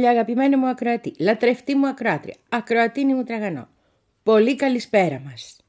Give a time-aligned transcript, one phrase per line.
[0.00, 3.68] Πολύ αγαπημένη μου ακροατή, λατρευτή μου ακροάτρια, ακροατίνη μου τραγανό.
[4.22, 5.59] Πολύ καλησπέρα μας.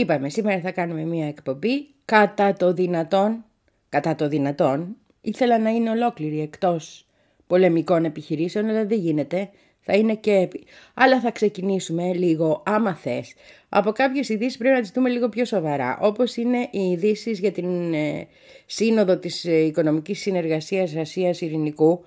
[0.00, 3.44] Είπαμε σήμερα θα κάνουμε μια εκπομπή κατά το δυνατόν,
[3.88, 7.06] κατά το δυνατόν, ήθελα να είναι ολόκληρη εκτός
[7.46, 10.48] πολεμικών επιχειρήσεων, αλλά δεν γίνεται, θα είναι και...
[10.94, 13.34] Αλλά θα ξεκινήσουμε λίγο, άμα θες,
[13.68, 17.52] από κάποιες ειδήσεις πρέπει να τις δούμε λίγο πιο σοβαρά, όπως είναι οι ειδήσεις για
[17.52, 18.26] την ε,
[18.66, 22.04] Σύνοδο της ε, Οικονομικής Συνεργασίας Ασίας Ειρηνικού,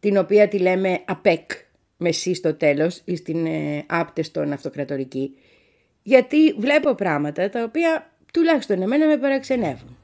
[0.00, 1.50] την οποία τη λέμε ΑΠΕΚ,
[1.96, 5.34] με σύ στο τέλος, στην ε, άπτεστον αυτοκρατορική
[6.06, 9.95] γιατί βλέπω πράγματα τα οποία τουλάχιστον εμένα με παραξενεύουν.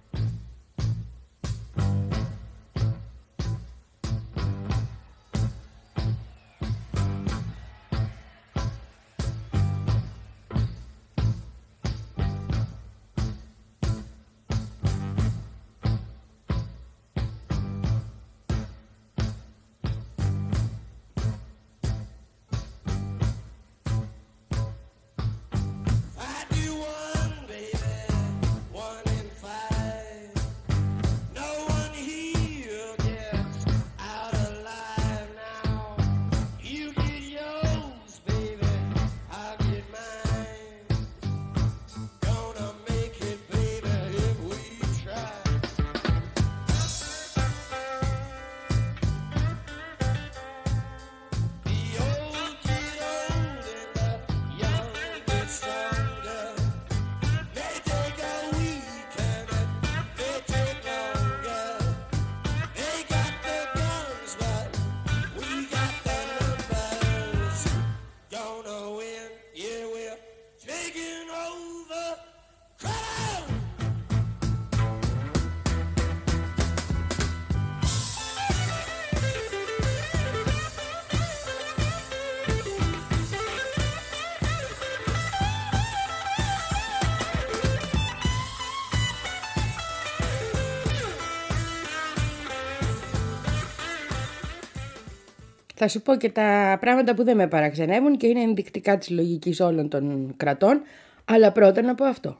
[95.84, 99.60] Θα σου πω και τα πράγματα που δεν με παραξενεύουν και είναι ενδεικτικά της λογικής
[99.60, 100.82] όλων των κρατών,
[101.24, 102.36] αλλά πρώτα να πω αυτό.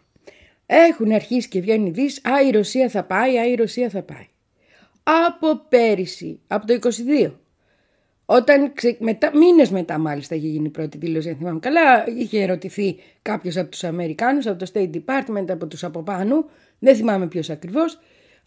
[0.66, 4.26] Έχουν αρχίσει και βγαίνει δις, α η Ρωσία θα πάει, α η Ρωσία θα πάει.
[5.02, 6.78] Από πέρυσι, από το
[7.26, 7.32] 22,
[8.26, 8.96] όταν ξε...
[9.00, 13.56] μετά, μήνες μετά μάλιστα είχε γίνει η πρώτη δήλωση, αν θυμάμαι καλά, είχε ερωτηθεί κάποιος
[13.56, 16.44] από τους Αμερικάνους, από το State Department, από τους από πάνω,
[16.78, 17.98] δεν θυμάμαι ποιος ακριβώς,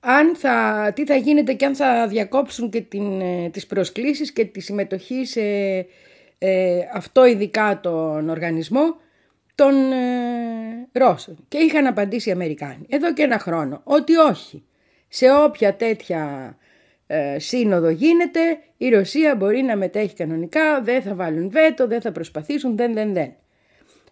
[0.07, 4.45] αν θα, τι θα γίνεται και αν θα διακόψουν και την, ε, τις προσκλήσεις και
[4.45, 5.41] τη συμμετοχή σε
[6.37, 8.95] ε, αυτό ειδικά τον οργανισμό
[9.55, 11.45] των ε, Ρώσων.
[11.47, 14.63] Και είχαν απαντήσει οι Αμερικάνοι εδώ και ένα χρόνο ότι όχι.
[15.07, 16.55] Σε όποια τέτοια
[17.07, 18.39] ε, σύνοδο γίνεται
[18.77, 23.13] η Ρωσία μπορεί να μετέχει κανονικά, δεν θα βάλουν βέτο, δεν θα προσπαθήσουν, δεν, δεν,
[23.13, 23.33] δεν.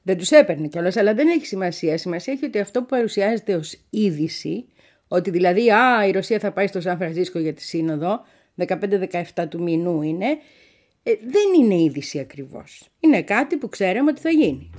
[0.06, 1.98] Δεν τους έπαιρνε κιόλας, αλλά δεν έχει σημασία.
[1.98, 4.66] Σημασία έχει ότι αυτό που παρουσιάζεται ως είδηση
[5.14, 8.22] ότι δηλαδή α, η Ρωσία θα πάει στο Σαν Φρανσίσκο για τη σύνοδο,
[8.68, 10.26] 15-17 του μηνού είναι,
[11.04, 12.90] ε, δεν είναι είδηση ακριβώς.
[13.00, 14.70] Είναι κάτι που ξέρουμε ότι θα γίνει.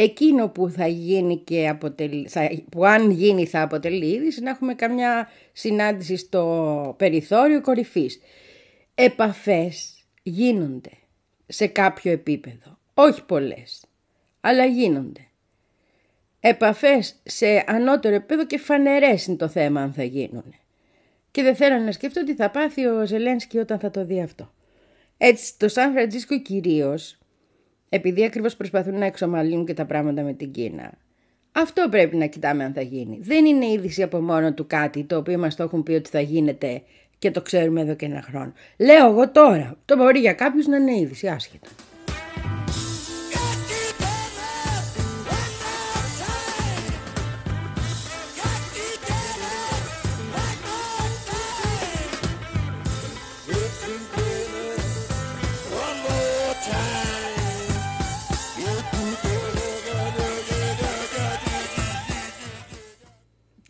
[0.00, 2.28] Εκείνο που θα γίνει και αποτελεί,
[2.70, 8.20] που αν γίνει θα αποτελεί είδηση, να έχουμε καμιά συνάντηση στο περιθώριο κορυφής.
[8.94, 10.90] Επαφές γίνονται
[11.46, 13.84] σε κάποιο επίπεδο, όχι πολλές,
[14.40, 15.26] αλλά γίνονται.
[16.40, 20.54] Επαφές σε ανώτερο επίπεδο και φανερές είναι το θέμα αν θα γίνουν.
[21.30, 24.52] Και δεν θέλω να σκέφτω τι θα πάθει ο Ζελένσκι όταν θα το δει αυτό.
[25.16, 27.17] Έτσι, το Σαν Φραντζίσκο κυρίως
[27.88, 30.92] επειδή ακριβώς προσπαθούν να εξομαλύνουν και τα πράγματα με την Κίνα.
[31.52, 33.18] Αυτό πρέπει να κοιτάμε αν θα γίνει.
[33.20, 36.20] Δεν είναι είδηση από μόνο του κάτι το οποίο μας το έχουν πει ότι θα
[36.20, 36.82] γίνεται
[37.18, 38.52] και το ξέρουμε εδώ και ένα χρόνο.
[38.76, 41.68] Λέω εγώ τώρα, το μπορεί για κάποιους να είναι είδηση άσχετα.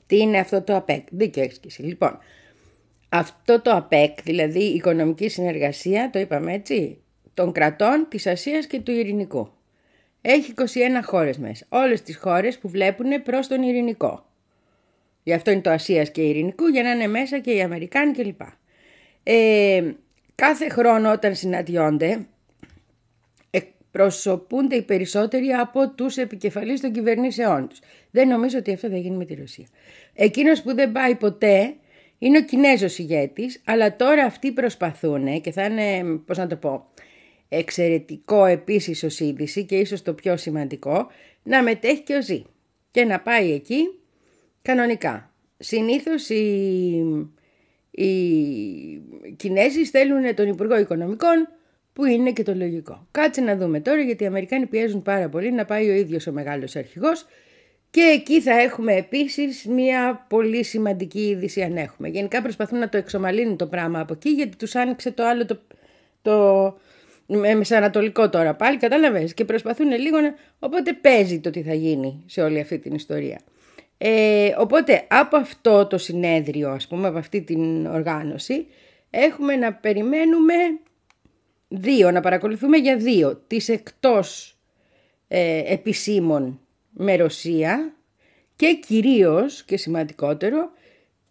[0.08, 1.82] Τι είναι αυτό το ΑΠΕΚ; Δίκιο έχεις και εσύ.
[1.82, 2.18] Λοιπόν,
[3.08, 6.98] αυτό το ΑΠΕΚ, δηλαδή η οικονομική συνεργασία, το είπαμε έτσι,
[7.34, 9.48] των κρατών της Ασίας και του Ειρηνικού.
[10.20, 10.62] Έχει 21
[11.04, 11.66] χώρες μέσα.
[11.68, 14.26] Όλες τις χώρες που βλέπουν προς τον Ειρηνικό.
[15.22, 18.40] Γι' αυτό είναι το Ασίας και Ειρηνικού, για να είναι μέσα και οι Αμερικάνοι κλπ.
[19.22, 19.92] Ε,
[20.34, 22.26] κάθε χρόνο όταν συναντιόνται,
[23.90, 27.78] προσωπούνται οι περισσότεροι από τους επικεφαλείς των κυβερνήσεών τους.
[28.10, 29.66] Δεν νομίζω ότι αυτό θα γίνει με τη Ρωσία.
[30.14, 31.74] Εκείνος που δεν πάει ποτέ
[32.18, 36.86] είναι ο Κινέζος ηγέτης, αλλά τώρα αυτοί προσπαθούν και θα είναι, πώς να το πω,
[37.48, 41.06] εξαιρετικό επίσης ως είδηση και ίσως το πιο σημαντικό,
[41.42, 42.44] να μετέχει και ο Ζή
[42.90, 44.00] και να πάει εκεί
[44.62, 45.32] κανονικά.
[45.58, 46.42] Συνήθως οι,
[47.90, 48.10] οι
[49.36, 51.48] Κινέζοι στέλνουν τον Υπουργό Οικονομικών
[51.98, 53.06] που είναι και το λογικό.
[53.10, 56.32] Κάτσε να δούμε τώρα γιατί οι Αμερικάνοι πιέζουν πάρα πολύ να πάει ο ίδιος ο
[56.32, 57.26] μεγάλος αρχηγός
[57.90, 62.08] και εκεί θα έχουμε επίσης μια πολύ σημαντική είδηση αν έχουμε.
[62.08, 65.60] Γενικά προσπαθούν να το εξομαλύνουν το πράγμα από εκεί γιατί τους άνοιξε το άλλο το,
[66.22, 66.76] το
[67.56, 70.34] μεσανατολικό τώρα πάλι, κατάλαβες, και προσπαθούν λίγο να...
[70.58, 73.40] Οπότε παίζει το τι θα γίνει σε όλη αυτή την ιστορία.
[73.98, 78.66] Ε, οπότε από αυτό το συνέδριο, ας πούμε, από αυτή την οργάνωση,
[79.10, 80.54] έχουμε να περιμένουμε
[81.68, 84.56] δύο, να παρακολουθούμε για δύο, τις εκτός
[85.28, 86.60] ε, επισήμων
[86.90, 87.92] με Ρωσία
[88.56, 90.70] και κυρίως και σημαντικότερο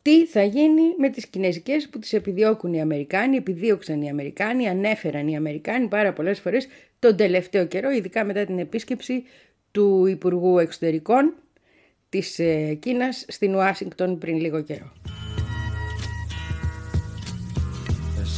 [0.02, 5.28] τι θα γίνει με τις κινέζικες που τις επιδιώκουν οι Αμερικάνοι, επιδίωξαν οι Αμερικάνοι, ανέφεραν
[5.28, 6.68] οι Αμερικάνοι πάρα πολλές φορές
[7.00, 9.24] τον τελευταίο καιρό, ειδικά μετά την επίσκεψη
[9.72, 11.34] του Υπουργού Εξωτερικών
[12.10, 14.94] της ε, Κίνας στην Ουάσιγκτον πριν λίγο καιρό.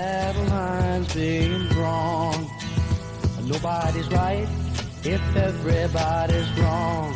[0.00, 2.38] Battle lines being drawn.
[3.52, 4.48] Nobody's right
[5.04, 7.08] if everybody's wrong.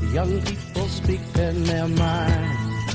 [0.00, 2.94] The young people speaking their minds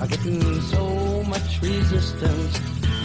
[0.00, 0.84] are getting so
[1.32, 2.54] much resistance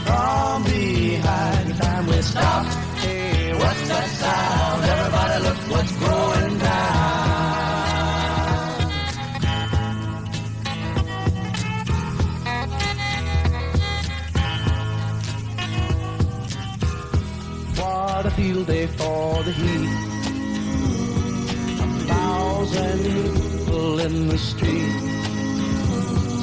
[0.06, 1.68] from behind.
[1.82, 2.66] Time we stop.
[3.04, 4.80] Hey, what's that sound?
[4.94, 7.23] Everybody look what's going down.
[18.24, 19.90] What a field day for the heat.
[21.82, 24.92] A thousand people in the street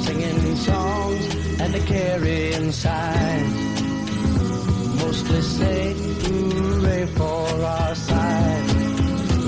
[0.05, 3.81] singing songs and they carrying signs.
[5.01, 8.65] Mostly say hooray for our side.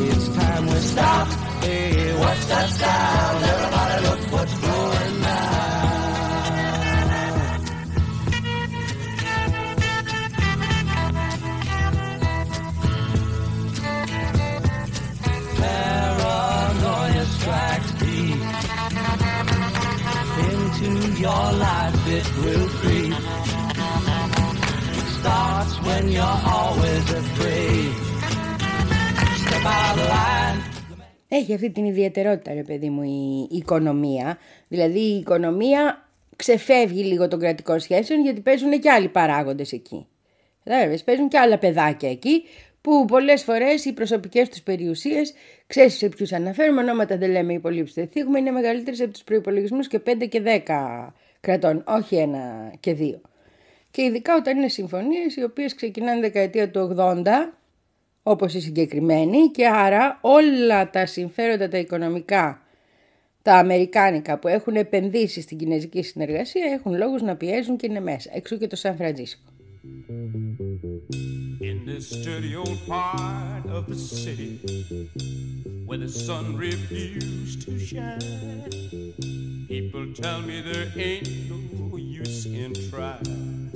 [0.07, 1.27] It's time we stop.
[1.61, 3.72] Hey, what's that sound?
[21.27, 23.15] Your life it will creep.
[24.99, 27.91] It starts when you're always afraid.
[29.43, 30.59] Step out of line.
[31.27, 34.37] Έχει αυτή την ιδιαιτερότητα, ρε παιδί μου, η οικονομία.
[34.67, 40.07] Δηλαδή η οικονομία ξεφεύγει λίγο των κρατικών σχέσεων γιατί παίζουν και άλλοι παράγοντες εκεί.
[40.63, 42.43] Κατάλαβες, παίζουν και άλλα παιδάκια εκεί
[42.83, 45.33] που πολλές φορές οι προσωπικές τους περιουσίες,
[45.67, 49.87] ξέρεις σε ποιους αναφέρουμε, ονόματα δεν λέμε υπολείψεις δεν θίγουμε, είναι μεγαλύτερες από τους προϋπολογισμούς
[49.87, 53.21] και 5 και 10 κρατών, όχι ένα και δύο.
[53.91, 57.53] Και ειδικά όταν είναι συμφωνίες οι οποίες ξεκινάνε δεκαετία του 80,
[58.23, 62.61] όπως η συγκεκριμένη, και άρα όλα τα συμφέροντα τα οικονομικά,
[63.41, 68.29] τα αμερικάνικα που έχουν επενδύσει στην κινέζικη συνεργασία έχουν λόγους να πιέζουν και είναι μέσα.
[68.33, 69.51] Εξού και το Σαν Φραντζίσκο.
[71.93, 74.57] This dirty old part of the city
[75.85, 78.19] where the sun refused to shine.
[79.67, 83.69] People tell me there ain't no use in trying.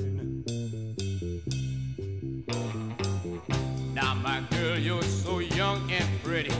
[3.94, 6.56] Now, my girl, you're so young and pretty.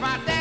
[0.00, 0.37] my there.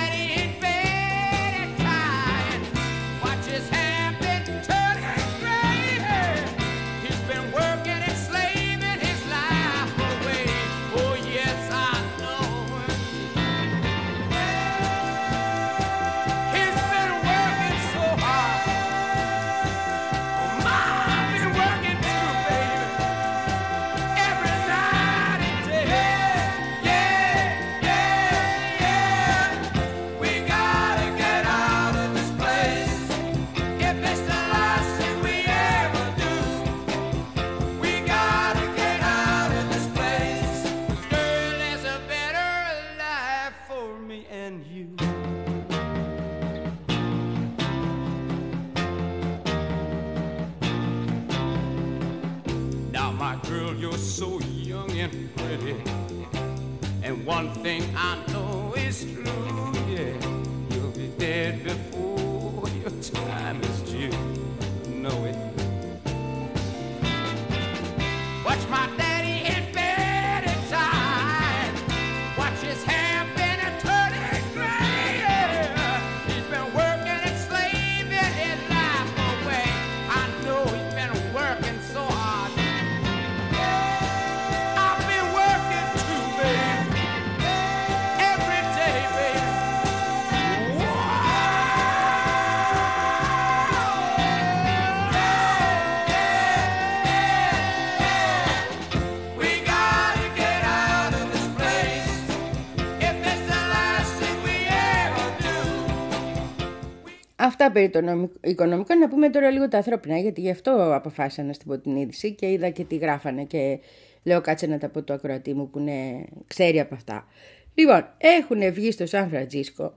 [107.68, 108.98] Αυτά περί των νομι- οικονομικών.
[108.98, 112.34] Να πούμε τώρα λίγο τα ανθρώπινα, γιατί γι' αυτό αποφάσισα να στην πω την είδηση
[112.34, 113.80] και είδα και τι γράφανε και
[114.24, 117.28] λέω κάτσε να τα πω το ακροατή μου που είναι, ξέρει από αυτά.
[117.74, 119.94] Λοιπόν, έχουν βγει στο Σαν Φραντζίσκο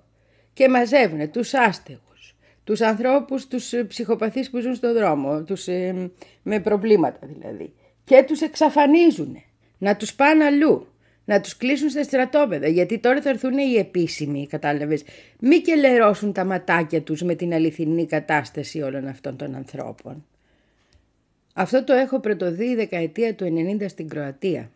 [0.53, 6.11] και μαζεύουν τους άστεγους, τους ανθρώπους, τους ε, ψυχοπαθείς που ζουν στον δρόμο, τους ε,
[6.43, 7.73] με προβλήματα δηλαδή
[8.05, 9.37] και τους εξαφανίζουν,
[9.79, 10.87] να τους πάνε αλλού
[11.31, 15.03] να τους κλείσουν στα στρατόπεδα, γιατί τώρα θα έρθουν οι επίσημοι, κατάλαβες,
[15.41, 20.25] μη και λερώσουν τα ματάκια τους με την αληθινή κατάσταση όλων αυτών των ανθρώπων.
[21.55, 23.45] Αυτό το έχω πρωτοδεί η δεκαετία του
[23.81, 24.71] 90 στην Κροατία,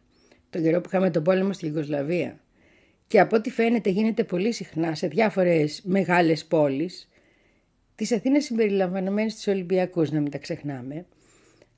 [0.50, 2.40] τον καιρό που είχαμε τον πόλεμο στη Ιουγκοσλαβία.
[3.06, 7.08] Και από ό,τι φαίνεται γίνεται πολύ συχνά σε διάφορες μεγάλες πόλεις,
[7.94, 11.06] της Αθήνας συμπεριλαμβανομένης της Ολυμπιακούς, να μην τα ξεχνάμε,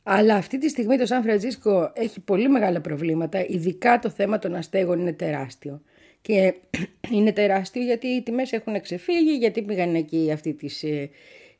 [0.08, 4.54] αλλά αυτή τη στιγμή το Σαν Φραντζίσκο έχει πολύ μεγάλα προβλήματα, ειδικά το θέμα των
[4.54, 5.82] αστέγων είναι τεράστιο.
[6.20, 6.54] Και
[7.14, 11.10] είναι τεράστιο γιατί οι τιμές έχουν ξεφύγει, γιατί πήγαν εκεί αυτοί τις, ε,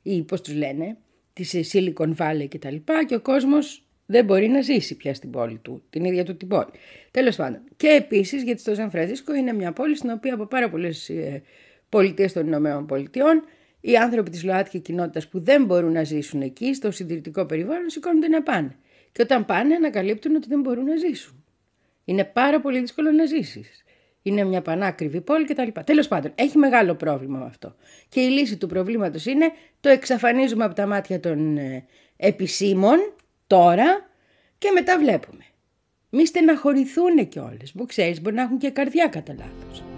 [0.03, 0.97] οι, πώς τους λένε,
[1.33, 5.15] τις ε, Silicon Valley και τα λοιπά και ο κόσμος δεν μπορεί να ζήσει πια
[5.15, 6.71] στην πόλη του, την ίδια του την πόλη.
[7.11, 7.61] Τέλος πάντων.
[7.76, 11.43] Και επίσης γιατί το Σαν Φραντζίσκο είναι μια πόλη στην οποία από πάρα πολλές ε,
[11.88, 13.43] πολιτείες των Ηνωμένων Πολιτειών
[13.87, 18.28] οι άνθρωποι της ΛΟΑΤΚΙ κοινότητας που δεν μπορούν να ζήσουν εκεί, στο συντηρητικό περιβάλλον, σηκώνονται
[18.28, 18.76] να πάνε.
[19.12, 21.45] Και όταν πάνε ανακαλύπτουν ότι δεν μπορούν να ζήσουν.
[22.05, 23.85] Είναι πάρα πολύ δύσκολο να ζήσεις.
[24.23, 25.69] Είναι μια πανάκριβη πόλη κτλ.
[25.85, 27.75] Τέλος πάντων, έχει μεγάλο πρόβλημα με αυτό.
[28.09, 29.50] Και η λύση του προβλήματος είναι
[29.81, 31.85] το εξαφανίζουμε από τα μάτια των ε,
[32.16, 33.12] επισήμων
[33.47, 34.11] τώρα
[34.59, 35.45] και μετά βλέπουμε.
[36.11, 37.73] Μη στεναχωρηθούν κιόλας.
[37.73, 39.96] Που ξέρεις, μπορεί να έχουν και καρδιά κατά λάθος.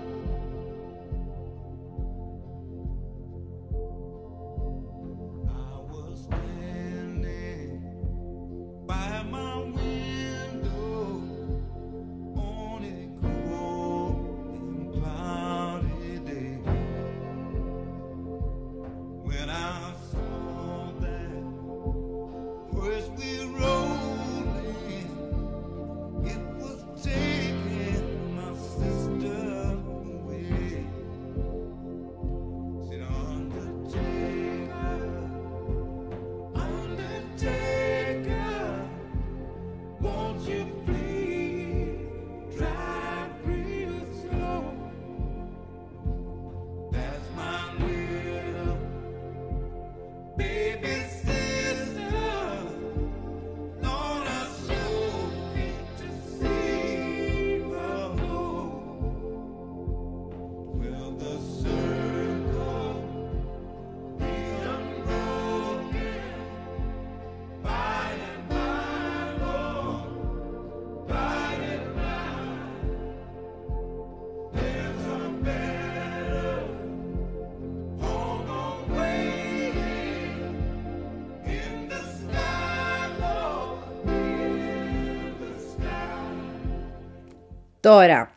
[87.88, 88.36] Τώρα,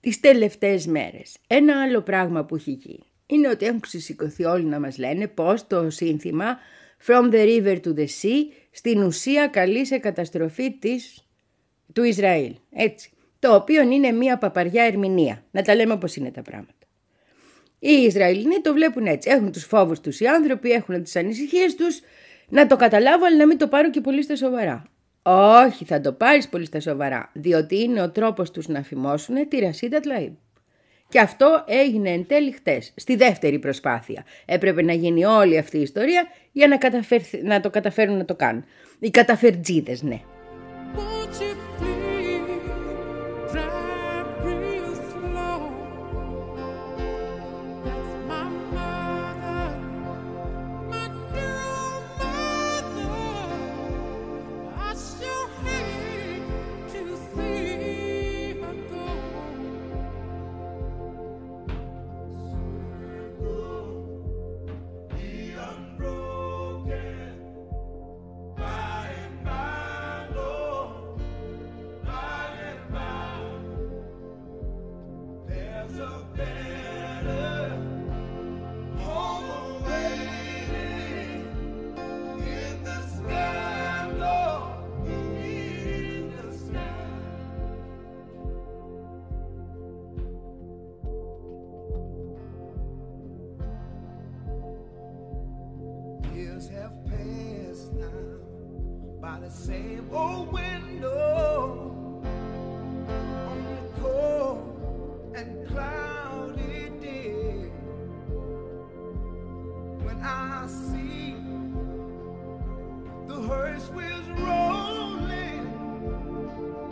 [0.00, 4.80] τις τελευταίες μέρες, ένα άλλο πράγμα που έχει γίνει είναι ότι έχουν ξεσηκωθεί όλοι να
[4.80, 6.58] μας λένε πως το σύνθημα
[7.06, 11.24] From the river to the sea στην ουσία καλεί σε καταστροφή της,
[11.92, 12.54] του Ισραήλ.
[12.72, 13.10] Έτσι.
[13.38, 15.44] Το οποίο είναι μια παπαριά ερμηνεία.
[15.50, 16.86] Να τα λέμε όπως είναι τα πράγματα.
[17.78, 19.30] Οι Ισραηλινοί το βλέπουν έτσι.
[19.30, 22.00] Έχουν τους φόβους τους οι άνθρωποι, έχουν τις ανησυχίες τους.
[22.48, 24.82] Να το καταλάβω αλλά να μην το πάρω και πολύ στα σοβαρά.
[25.22, 29.58] Όχι, θα το πάρεις πολύ στα σοβαρά, διότι είναι ο τρόπος τους να φημώσουν τη
[29.58, 30.32] Ρασίδα Τλαΐμπ.
[31.08, 34.24] Και αυτό έγινε εν τέλει χτες, στη δεύτερη προσπάθεια.
[34.46, 38.34] Έπρεπε να γίνει όλη αυτή η ιστορία για να, καταφέρθ- να το καταφέρουν να το
[38.34, 38.64] κάνουν.
[38.98, 40.20] Οι καταφερτζίδες, ναι.
[99.70, 101.92] Same old window
[103.50, 104.62] on the cold
[105.38, 107.70] and cloudy day.
[110.04, 111.34] When I see
[113.30, 115.64] the hearse wheels rolling,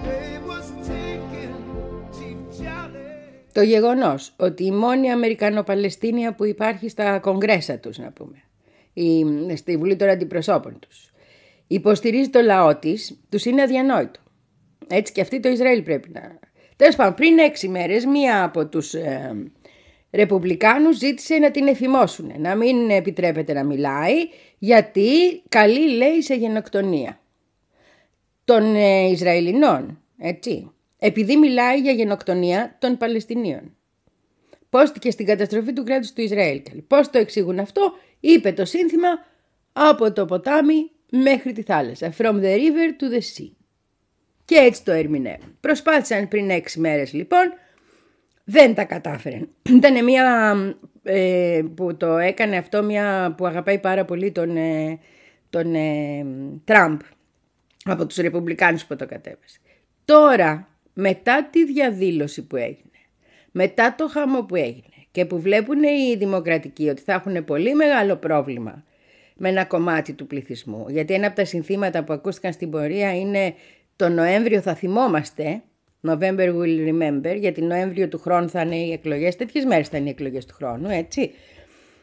[0.06, 1.54] they was taking
[2.16, 3.06] Chief Charlie.
[3.52, 8.42] Το γεγονός ότι η μόνη Αμερικανο-Παλαιστίνια που υπάρχει στα κογκρέσα τους, να πούμε,
[8.92, 9.24] η,
[9.56, 11.12] στη Βουλή των Αντιπροσώπων τους,
[11.68, 14.20] υποστηρίζει το λαό της, τους είναι αδιανόητο.
[14.88, 16.38] Έτσι και αυτή το Ισραήλ πρέπει να...
[16.76, 19.50] Τέλος πάντων, πριν έξι μέρες, μία από τους ε,
[20.10, 24.14] Ρεπουμπλικάνους ζήτησε να την εφημώσουν, να μην επιτρέπεται να μιλάει,
[24.58, 27.20] γιατί καλή λέει σε γενοκτονία
[28.44, 30.70] των ε, Ισραηλινών, έτσι.
[30.98, 33.76] Επειδή μιλάει για γενοκτονία των Παλαιστινίων.
[34.70, 36.62] Πώς και στην καταστροφή του κράτους του Ισραήλ.
[36.86, 39.08] Πώς το εξηγούν αυτό, είπε το σύνθημα
[39.72, 42.12] από το ποτάμι μέχρι τη θάλασσα.
[42.18, 43.50] From the river to the sea.
[44.44, 45.56] Και έτσι το ερμηνεύουν.
[45.60, 47.52] Προσπάθησαν πριν έξι μέρες λοιπόν,
[48.44, 49.48] δεν τα κατάφεραν.
[49.76, 50.54] Ήταν μια
[51.02, 54.98] ε, που το έκανε αυτό, μια που αγαπάει πάρα πολύ τον, ε,
[55.50, 56.26] τον ε,
[56.64, 57.00] Τραμπ
[57.84, 59.58] από τους Ρεπουμπλικάνους που το κατέβασε.
[60.04, 62.98] Τώρα, μετά τη διαδήλωση που έγινε,
[63.50, 68.16] μετά το χαμό που έγινε και που βλέπουν οι δημοκρατικοί ότι θα έχουν πολύ μεγάλο
[68.16, 68.84] πρόβλημα
[69.38, 73.54] με ένα κομμάτι του πληθυσμού, γιατί ένα από τα συνθήματα που ακούστηκαν στην πορεία είναι
[73.96, 75.62] το Νοέμβριο θα θυμόμαστε,
[76.08, 80.08] November will remember, γιατί Νοέμβριο του χρόνου θα είναι οι εκλογές, τέτοιες μέρες θα είναι
[80.08, 81.30] οι εκλογές του χρόνου, έτσι.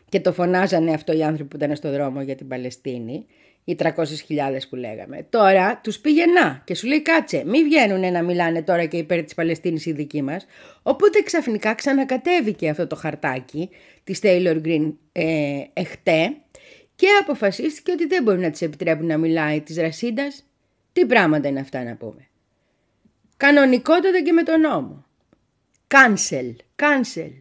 [0.09, 3.25] Και το φωνάζανε αυτό οι άνθρωποι που ήταν στο δρόμο για την Παλαιστίνη,
[3.63, 3.91] οι 300.000
[4.69, 5.25] που λέγαμε.
[5.29, 9.23] Τώρα τους πήγε να και σου λέει κάτσε, μη βγαίνουν να μιλάνε τώρα και υπέρ
[9.23, 10.45] της Παλαιστίνης οι δικοί μας.
[10.81, 13.69] Οπότε ξαφνικά ξανακατέβηκε αυτό το χαρτάκι
[14.03, 16.35] της Taylor Green ε, εχτέ
[16.95, 20.43] και αποφασίστηκε ότι δεν μπορεί να της επιτρέπουν να μιλάει της Ρασίντας.
[20.93, 22.27] Τι πράγματα είναι αυτά να πούμε.
[23.37, 25.05] Κανονικότατα και με τον νόμο.
[25.87, 27.31] Cancel, cancel.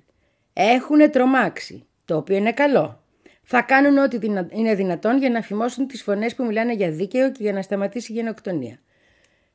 [0.52, 3.02] Έχουν τρομάξει, το οποίο είναι καλό.
[3.42, 7.30] Θα κάνουν ό,τι δυνα- είναι δυνατόν για να φημώσουν τις φωνές που μιλάνε για δίκαιο
[7.30, 8.78] και για να σταματήσει η γενοκτονία.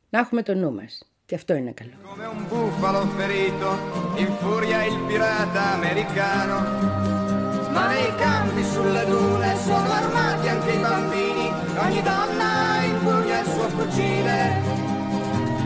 [0.09, 1.03] Να έχουμε το νου μας.
[1.25, 1.91] Και αυτό είναι καλό.
[2.03, 3.69] Come un bufalo ferito,
[4.25, 7.08] infuria il pirata americano.
[7.71, 13.69] Ma nei campi sulle dune sono armati anche i bambini, ogni donna impugna il suo
[13.69, 14.62] fucile.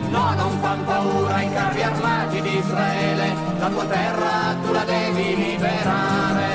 [0.10, 5.36] No, non fan paura i carri armati di Israele, la tua terra tu la devi
[5.36, 6.54] liberare.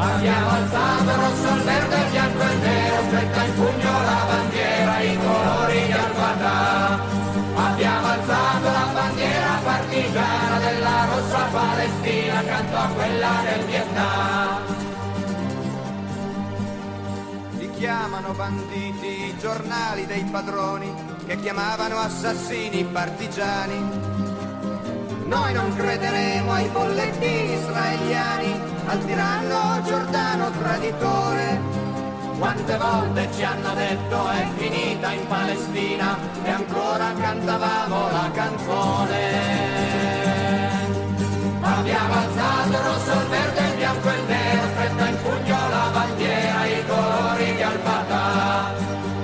[0.00, 5.00] Abbiamo alzato rosso, il verde, il bianco e il nero, stretta in pugno la bandiera,
[5.00, 6.98] i colori di Al-Fatah.
[7.56, 11.48] Abbiamo alzato la bandiera partigiana della rossa
[12.38, 14.62] Palestina accanto a quella del Vietnam.
[17.58, 20.92] Li chiamano banditi i giornali dei padroni
[21.26, 24.06] che chiamavano assassini i partigiani.
[25.24, 31.60] Noi non crederemo ai bollettini israeliani, al tiranno Giordano traditore.
[32.38, 40.17] Quante volte ci hanno detto è finita in Palestina e ancora cantavamo la canzone.
[41.78, 45.90] Abbiamo alzato il rosso, il verde, il bianco e il nero, stretta in pugno la
[45.92, 48.74] bandiera, i colori di Al-Fatah.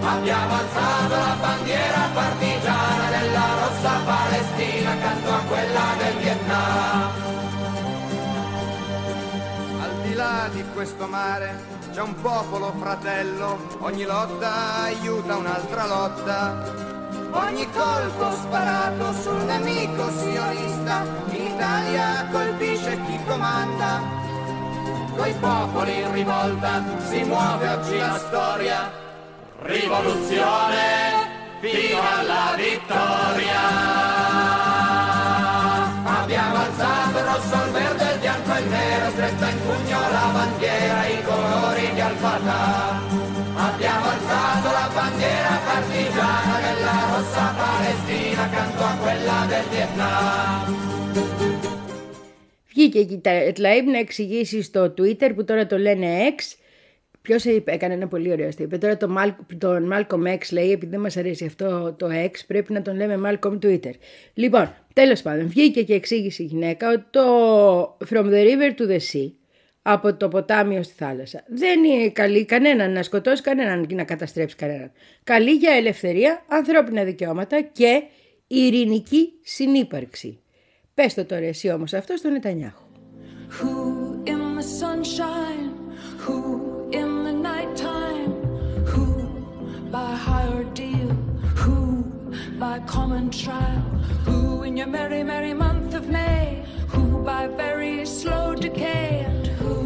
[0.04, 7.10] Abbiamo alzato la bandiera partigiana della rossa Palestina accanto a quella del Vietnam.
[9.82, 16.93] Al di là di questo mare c'è un popolo fratello, ogni lotta aiuta un'altra lotta.
[17.36, 24.00] Ogni colpo sparato sul nemico sionista, in Italia colpisce chi comanda.
[25.16, 28.92] Coi popoli in rivolta si muove oggi la storia.
[29.62, 33.62] Rivoluzione fino alla vittoria.
[36.04, 40.30] Abbiamo alzato il rosso, il verde, il bianco e il nero, stretta in pugno la
[40.32, 43.13] bandiera, i colori di Al-Fatah.
[48.46, 50.74] Accanto a quella del Vietnam.
[52.68, 56.42] Βγήκε εκεί τα Etlaib να εξηγήσει στο Twitter που τώρα το λένε X.
[57.22, 58.64] Ποιος έκανε ένα πολύ ωραίο αστείο.
[58.64, 62.30] Είπε τώρα το Mal, τον Malcolm X λέει, επειδή δεν μας αρέσει αυτό το X,
[62.46, 63.92] πρέπει να τον λέμε Malcolm Twitter.
[64.34, 67.26] Λοιπόν, τέλος πάντων, βγήκε και εξήγησε η γυναίκα ότι το
[68.10, 69.32] From the River to the Sea,
[69.82, 74.56] από το ποτάμιο στη θάλασσα, δεν είναι καλή κανέναν να σκοτώσει κανέναν και να καταστρέψει
[74.56, 74.92] κανέναν.
[75.24, 78.02] Καλή για ελευθερία, ανθρώπινα δικαιώματα και
[78.54, 80.38] ειρηνική συνύπαρξη.
[80.94, 82.82] Πες το τώρα εσύ όμως αυτό στον Νετανιάχου.
[83.60, 83.72] Who
[84.32, 85.70] in the sunshine?
[86.24, 86.36] Who
[87.00, 88.32] in the nighttime?
[88.92, 89.04] Who
[89.94, 91.10] by high ordeal?
[91.62, 91.78] Who
[92.62, 93.84] by common trial?
[94.26, 96.64] Who in your merry, merry month of May?
[96.94, 99.10] Who by very slow decay?
[99.30, 99.76] And who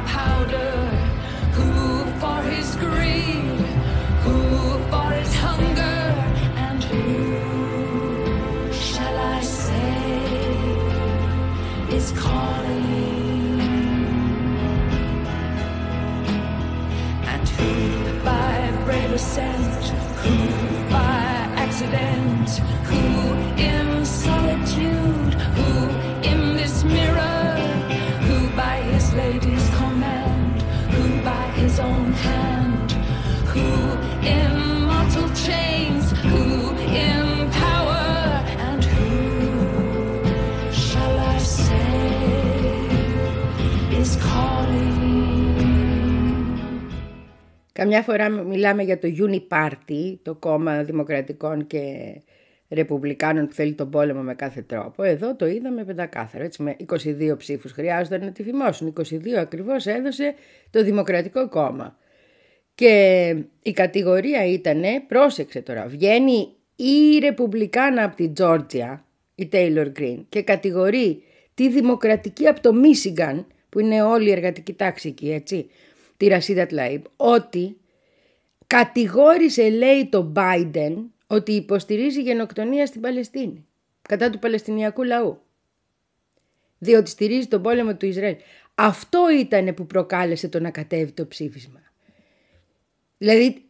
[0.00, 0.72] Powder,
[1.52, 3.15] who for his greed,
[47.76, 51.80] Καμιά φορά μιλάμε για το Uni Party, το κόμμα δημοκρατικών και
[52.68, 55.02] ρεπουμπλικάνων που θέλει τον πόλεμο με κάθε τρόπο.
[55.02, 56.76] Εδώ το είδαμε πεντακάθαρο, έτσι με
[57.30, 58.92] 22 ψήφους χρειάζονταν να τη θυμώσουν.
[58.96, 60.34] 22 ακριβώς έδωσε
[60.70, 61.96] το Δημοκρατικό Κόμμα.
[62.74, 70.24] Και η κατηγορία ήταν, πρόσεξε τώρα, βγαίνει η Ρεπουμπλικάνα από την Τζόρτζια, η Taylor Green,
[70.28, 71.22] και κατηγορεί
[71.54, 75.66] τη Δημοκρατική από το Μίσιγκαν, που είναι όλη η εργατική τάξη εκεί, έτσι,
[76.16, 77.76] τη Ρασίδα Τλαΐμπ, ότι
[78.66, 80.94] κατηγόρησε, λέει, το Biden
[81.26, 83.66] ότι υποστηρίζει γενοκτονία στην Παλαιστίνη,
[84.02, 85.40] κατά του Παλαιστινιακού λαού.
[86.78, 88.36] Διότι στηρίζει τον πόλεμο του Ισραήλ.
[88.74, 91.82] Αυτό ήταν που προκάλεσε το να κατέβει το ψήφισμα.
[93.18, 93.64] Δηλαδή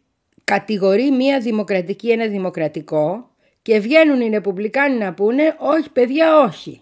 [0.44, 3.30] κατηγορεί μία δημοκρατική ένα δημοκρατικό
[3.62, 6.80] και βγαίνουν οι ρεπουμπλικάνοι να πούνε όχι παιδιά όχι.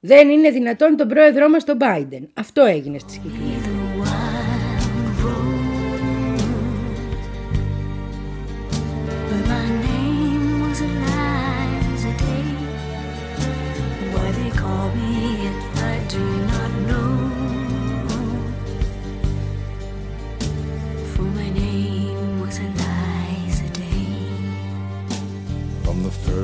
[0.00, 2.22] Δεν είναι δυνατόν τον πρόεδρό μας τον Biden.
[2.34, 3.57] Αυτό έγινε στη συγκεκριμένη.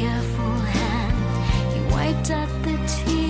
[0.00, 3.29] careful hand, he wiped out the tears.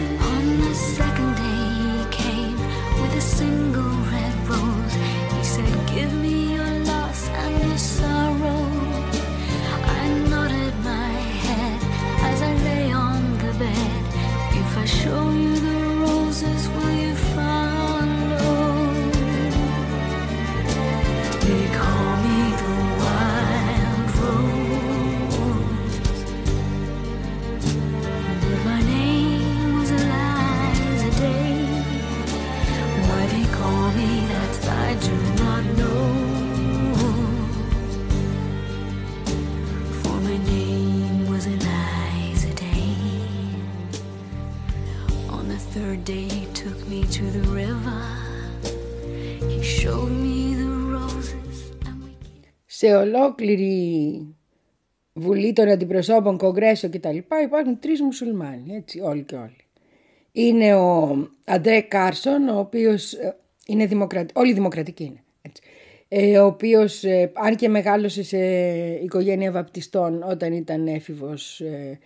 [52.81, 54.35] Σε ολόκληρη
[55.13, 57.17] Βουλή των Αντιπροσώπων, Κογκρέσο κτλ.
[57.43, 59.65] υπάρχουν τρεις μουσουλμάνοι, έτσι, όλοι και όλοι.
[60.31, 64.33] Είναι ο Αντρέ Κάρσον, ο οποίος ε, είναι δημοκρατι...
[64.35, 65.23] όλοι δημοκρατικοί είναι.
[65.41, 65.61] Έτσι.
[66.07, 68.39] Ε, ο οποίος, ε, αν και μεγάλωσε σε
[69.03, 71.99] οικογένεια βαπτιστών όταν ήταν έφηβος, ε,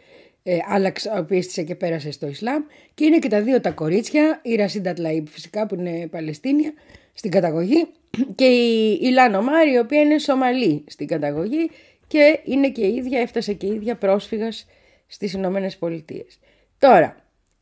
[0.44, 2.64] ε, άλλαξε, πίστη και πέρασε στο Ισλάμ.
[2.94, 6.74] Και είναι και τα δύο τα κορίτσια, η Ρασίντα Τλαΐμπ φυσικά που είναι Παλαιστίνια
[7.14, 7.88] στην καταγωγή
[8.36, 11.70] και η Ιλάνο Μάρη η οποία είναι Σομαλή στην καταγωγή
[12.08, 14.66] και είναι και η ίδια, έφτασε και η ίδια πρόσφυγας
[15.08, 16.40] στις Ηνωμένες Πολιτείες.
[16.80, 17.16] Τώρα,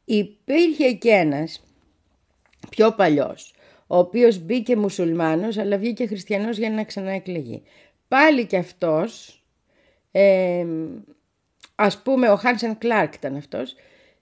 [0.06, 1.64] υπήρχε και ένας
[2.70, 3.54] πιο παλιός,
[3.88, 7.64] ο οποίος μπήκε μουσουλμάνος αλλά βγήκε χριστιανός για να ξαναεκλεγεί.
[8.08, 9.42] Πάλι και αυτός,
[10.12, 10.66] ε,
[11.76, 13.76] ας πούμε ο Χάνσεν Κλάρκ ήταν αυτός,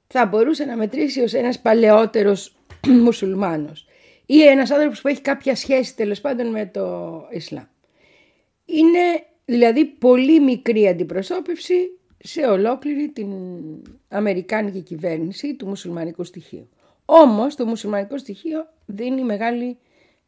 [0.08, 2.56] θα μπορούσε να μετρήσει ως ένας παλαιότερος
[3.04, 3.86] μουσουλμάνος
[4.34, 7.64] ή ένας άνθρωπος που έχει κάποια σχέση τέλος πάντων με το Ισλάμ.
[8.66, 11.76] Είναι δηλαδή πολύ μικρή αντιπροσώπευση
[12.18, 13.32] σε ολόκληρη την
[14.08, 16.70] Αμερικάνικη κυβέρνηση του μουσουλμανικού στοιχείου.
[17.06, 19.78] Όμως το μουσουλμανικό στοιχείο δίνει μεγάλη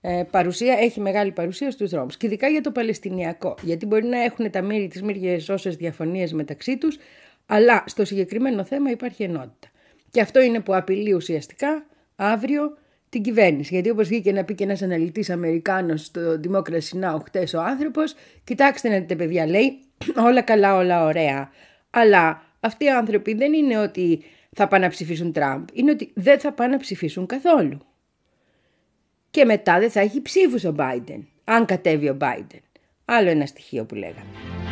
[0.02, 2.18] ε, παρουσία, έχει μεγάλη παρουσία στους δρόμους.
[2.18, 3.56] Και ειδικά για το Παλαιστινιακό.
[3.62, 6.98] Γιατί μπορεί να έχουν τα μύρια τις μύριες όσες διαφωνίες μεταξύ τους,
[7.46, 9.68] αλλά στο συγκεκριμένο θέμα υπάρχει ενότητα.
[10.10, 11.86] Και αυτό είναι που απειλεί ουσιαστικά
[12.16, 12.78] αύριο
[13.14, 13.74] την κυβέρνηση.
[13.74, 17.18] Γιατί όπως βγήκε να πει και ένας αναλυτής Αμερικάνος στο Democracy Now!
[17.26, 19.80] χτες ο άνθρωπος, κοιτάξτε να δείτε παιδιά λέει,
[20.28, 21.52] όλα καλά, όλα ωραία.
[21.90, 26.40] Αλλά αυτοί οι άνθρωποι δεν είναι ότι θα πάνε να ψηφίσουν Τραμπ, είναι ότι δεν
[26.40, 27.80] θα πάνε να ψηφίσουν καθόλου.
[29.32, 32.62] Και μετά δεν θα έχει ψήφους ο Biden, αν κατέβει ο Biden.
[33.06, 34.63] Άλλο ένα στοιχείο που λέγαμε.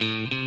[0.00, 0.39] Mm-hmm.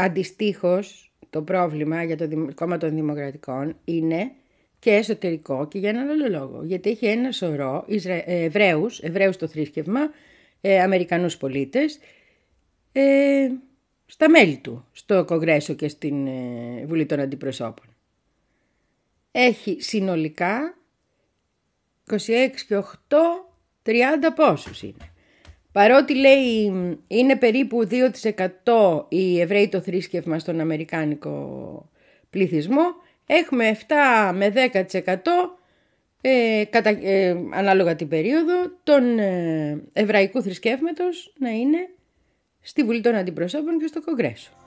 [0.00, 4.30] Αντιστοίχως, το πρόβλημα για το Δημ- κόμμα των Δημοκρατικών είναι
[4.78, 6.64] και εσωτερικό και για έναν άλλο λόγο.
[6.64, 8.14] Γιατί έχει ένα σωρό Ισρα...
[8.14, 10.00] ε, Εβραίους, Εβραίους το θρήσκευμα,
[10.60, 11.98] ε, Αμερικανούς πολίτες,
[12.92, 13.48] ε,
[14.06, 17.86] στα μέλη του, στο Κογκρέσο και στην ε, Βουλή των Αντιπροσώπων.
[19.32, 20.78] Έχει συνολικά
[22.10, 22.16] 26
[22.68, 22.82] και 8,
[23.82, 23.92] 30
[24.34, 25.12] πόσους είναι.
[25.72, 26.72] Παρότι λέει
[27.06, 27.88] είναι περίπου
[28.64, 31.88] 2% οι Εβραίοι το θρήσκευμα στον Αμερικάνικο
[32.30, 32.84] πληθυσμό,
[33.26, 35.16] έχουμε 7 με 10%
[36.20, 41.88] ε, κατα, ε, ανάλογα την περίοδο των ε, εβραϊκού θρησκεύματος να είναι
[42.60, 44.59] στη Βουλή των Αντιπροσώπων και στο Κογκρέσο.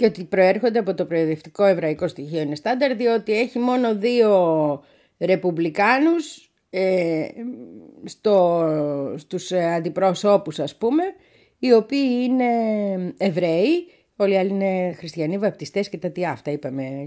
[0.00, 4.84] Και ότι προέρχονται από το προεδευτικό εβραϊκό στοιχείο είναι στάνταρ διότι έχει μόνο δύο
[5.18, 7.28] ρεπουμπλικάνους ε,
[8.04, 8.64] στο,
[9.16, 11.02] στους ε, αντιπρόσωπους ας πούμε
[11.58, 12.44] οι οποίοι είναι
[13.16, 13.86] Εβραίοι
[14.16, 17.06] όλοι οι άλλοι είναι χριστιανοί, βαπτιστές και τα τι αυτά είπαμε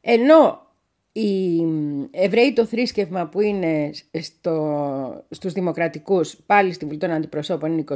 [0.00, 0.66] ενώ
[1.12, 1.62] οι
[2.10, 7.94] Εβραίοι το θρήσκευμα που είναι στο, στους δημοκρατικούς πάλι στη Βουλή των Αντιπροσώπων είναι 26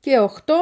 [0.00, 0.52] και 8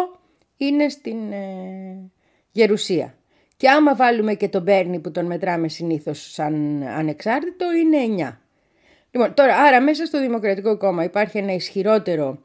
[0.56, 2.10] είναι στην ε,
[2.52, 3.14] Γερουσία.
[3.56, 8.36] Και άμα βάλουμε και τον Μπέρνι που τον μετράμε συνήθως σαν ανεξάρτητο είναι 9.
[9.10, 12.42] Λοιπόν, τώρα, άρα μέσα στο Δημοκρατικό Κόμμα υπάρχει ένα ισχυρότερο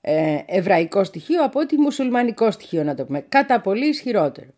[0.00, 3.24] ε, εβραϊκό στοιχείο από ότι μουσουλμανικό στοιχείο να το πούμε.
[3.28, 4.48] Κατά πολύ ισχυρότερο.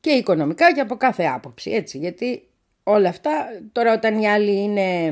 [0.00, 1.98] Και οικονομικά και από κάθε άποψη, έτσι.
[1.98, 2.42] Γιατί
[2.82, 3.30] όλα αυτά,
[3.72, 5.10] τώρα όταν η άλλη είναι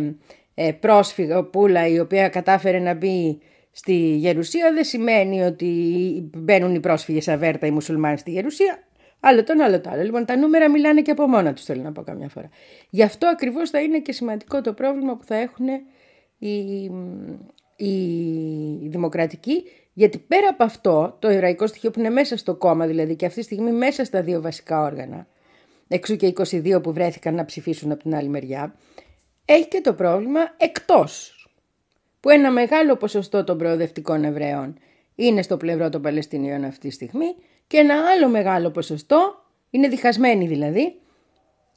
[0.55, 3.41] ε, πρόσφυγα πουλα η οποία κατάφερε να μπει
[3.71, 5.73] στη Γερουσία δεν σημαίνει ότι
[6.37, 8.88] μπαίνουν οι πρόσφυγες αβέρτα οι μουσουλμάνοι στη Γερουσία.
[9.21, 10.03] Άλλο τον άλλο το άλλο.
[10.03, 12.49] Λοιπόν, τα νούμερα μιλάνε και από μόνα τους, θέλω να πω καμιά φορά.
[12.91, 15.67] Γι' αυτό ακριβώς θα είναι και σημαντικό το πρόβλημα που θα έχουν
[16.39, 16.91] οι,
[17.77, 23.17] οι δημοκρατικοί, γιατί πέρα από αυτό, το εβραϊκό στοιχείο που είναι μέσα στο κόμμα, δηλαδή
[23.17, 25.27] και αυτή τη στιγμή μέσα στα δύο βασικά όργανα,
[25.89, 28.75] εξού και 22 που βρέθηκαν να ψηφίσουν από την άλλη μεριά,
[29.45, 31.33] έχει και το πρόβλημα εκτός,
[32.21, 34.79] που ένα μεγάλο ποσοστό των προοδευτικών Εβραίων
[35.15, 37.35] είναι στο πλευρό των Παλαιστινίων αυτή τη στιγμή
[37.69, 41.01] και ένα άλλο μεγάλο ποσοστό, είναι διχασμένοι δηλαδή,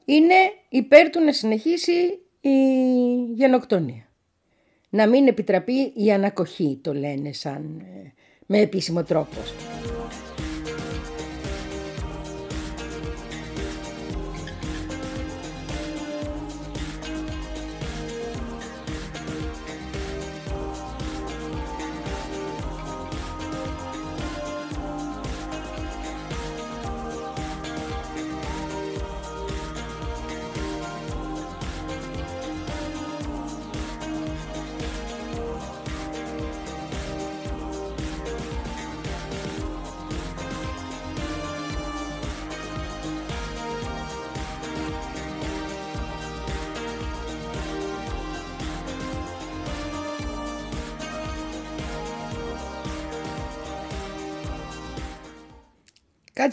[0.04, 0.34] είναι
[0.68, 2.56] υπέρ του να συνεχίσει η
[3.34, 4.06] γενοκτονία.
[4.88, 8.12] Να μην επιτραπεί η ανακοχή, το λένε σαν ε,
[8.46, 9.36] με επίσημο τρόπο.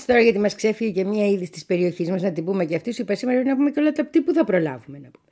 [0.10, 2.94] Τώρα γιατί μας ξέφυγε και μία είδη της περιοχής μας να την πούμε και αυτή.
[2.94, 5.26] Σου είπα σήμερα πρέπει να πούμε και όλα τα τι που θα προλάβουμε να πούμε.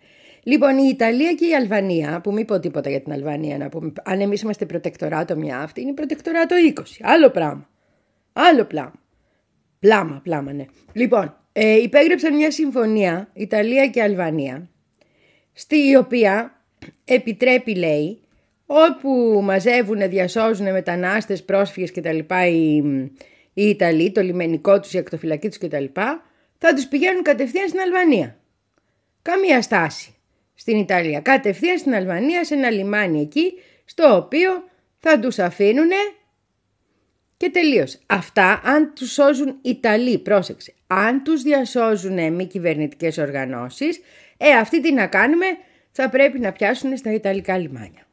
[0.43, 3.93] Λοιπόν, η Ιταλία και η Αλβανία, που μην πω τίποτα για την Αλβανία να πούμε,
[4.03, 6.81] αν εμείς είμαστε προτεκτοράτο μια αυτή, είναι προτεκτοράτο 20.
[7.01, 7.69] Άλλο πράγμα.
[8.33, 8.93] Άλλο πλάμα.
[9.79, 10.65] Πλάμα, πλάμα, ναι.
[10.93, 14.69] Λοιπόν, ε, υπέγραψαν μια συμφωνία Ιταλία και Αλβανία,
[15.53, 16.61] στη οποία
[17.05, 18.19] επιτρέπει, λέει,
[18.65, 22.17] όπου μαζεύουν, διασώζουν μετανάστες, πρόσφυγες κτλ.
[22.47, 22.83] Οι,
[23.57, 25.85] οι Ιταλοί, το λιμενικό τους, η ακτοφυλακή τους κτλ.
[26.57, 28.37] θα τους πηγαίνουν κατευθείαν στην Αλβανία.
[29.21, 30.15] Καμία στάση
[30.55, 31.19] στην Ιταλία.
[31.19, 33.53] Κατευθείαν στην Αλβανία, σε ένα λιμάνι εκεί,
[33.85, 34.63] στο οποίο
[34.97, 35.89] θα τους αφήνουν
[37.37, 37.99] και τελείως.
[38.05, 40.73] Αυτά αν τους σώζουν Ιταλοί, πρόσεξε.
[40.87, 43.99] Αν τους διασώζουν μη κυβερνητικές οργανώσεις,
[44.37, 45.45] ε, αυτοί τι να κάνουμε,
[45.91, 48.06] θα πρέπει να πιάσουν στα Ιταλικά λιμάνια.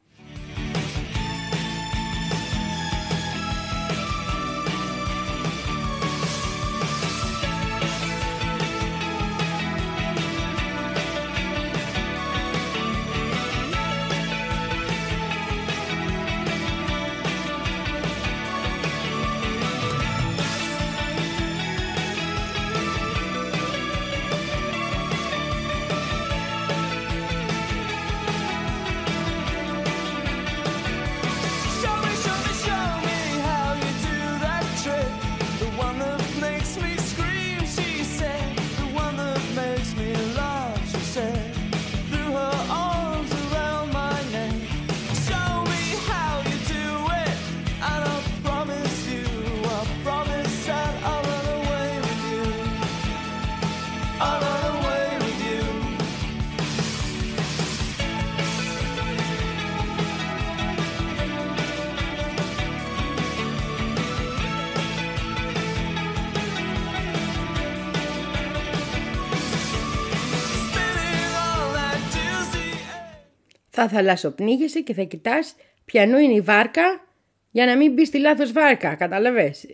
[73.88, 75.54] Θα θαλασσοπνίγεσαι και θα κοιτάς
[75.84, 77.04] ποιανού είναι η βάρκα
[77.50, 79.66] για να μην μπεις στη λάθος βάρκα, καταλαβες.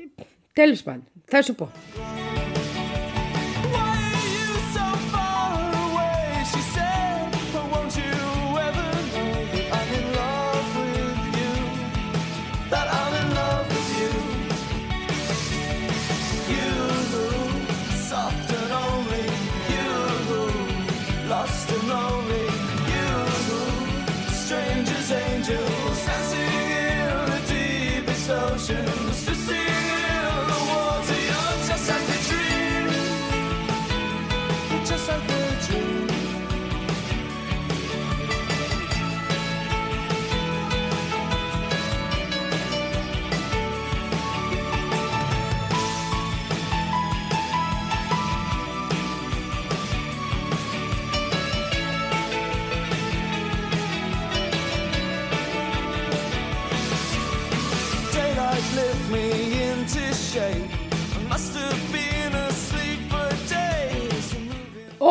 [0.53, 1.71] Τέλος πάντων, θα σου πω.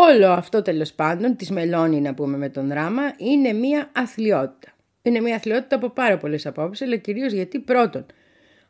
[0.10, 4.74] Όλο αυτό τέλος πάντων, της μελώνει να πούμε με τον δράμα, είναι μία αθλειότητα.
[5.01, 8.05] Είναι μία αθλειότητα από πάρα πολλές απόψεις, αλλά κυρίως γιατί πρώτον,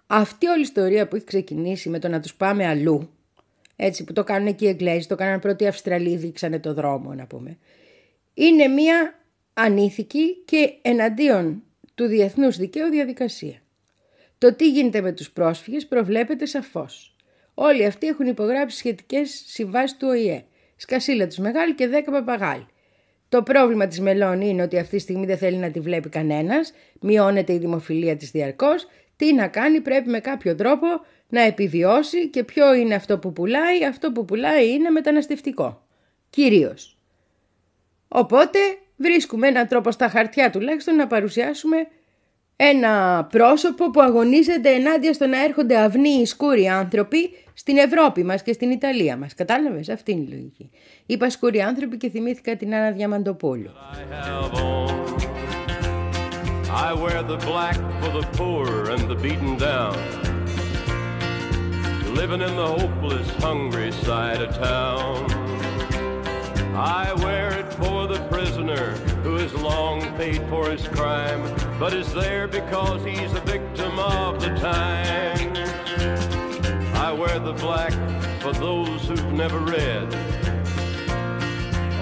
[0.07, 3.09] αυτή όλη η ιστορία που έχει ξεκινήσει με το να τους πάμε αλλού,
[3.75, 7.13] έτσι που το κάνουν εκεί οι Εγγλέζοι, το κάνανε πρώτοι οι Αυστραλοί, δείξανε το δρόμο
[7.13, 7.57] να πούμε,
[8.33, 9.19] είναι μία
[9.53, 11.63] ανήθικη και εναντίον
[11.95, 13.61] του διεθνούς δικαίου διαδικασία.
[14.37, 17.15] Το τι γίνεται με τους πρόσφυγες προβλέπεται σαφώς.
[17.53, 20.43] Όλοι αυτοί έχουν υπογράψει σχετικές συμβάσεις του ΟΗΕ.
[20.81, 22.65] Σκασίλα τους μεγάλη και δέκα παπαγάλοι.
[23.29, 26.73] Το πρόβλημα της Μελώνη είναι ότι αυτή τη στιγμή δεν θέλει να τη βλέπει κανένας,
[26.99, 30.87] μειώνεται η δημοφιλία της διαρκώς, τι να κάνει πρέπει με κάποιο τρόπο
[31.27, 35.85] να επιβιώσει και ποιο είναι αυτό που πουλάει, αυτό που πουλάει είναι μεταναστευτικό.
[36.29, 36.97] Κυρίως.
[38.07, 38.59] Οπότε
[38.95, 41.87] βρίσκουμε έναν τρόπο στα χαρτιά τουλάχιστον να παρουσιάσουμε
[42.55, 47.29] ένα πρόσωπο που αγωνίζεται ενάντια στο να έρχονται αυνοί σκούροι άνθρωποι
[47.61, 49.33] στην Ευρώπη μας και στην Ιταλία μας.
[49.33, 50.69] Κατάλαβες, αυτή είναι η λογική.
[51.05, 53.69] Είπα σκούροι άνθρωποι και θυμήθηκα την Άννα Διαμαντοπούλου.
[53.69, 54.89] I have on.
[56.87, 59.97] I wear the black for the poor and the beaten down.
[62.21, 65.17] Living in the hopeless, hungry side of town.
[67.01, 68.85] I wear it for the prisoner
[69.23, 71.41] who has long paid for his crime,
[71.81, 75.49] but is there because he's a victim of the time.
[77.43, 77.93] The black
[78.41, 80.13] for those who've never read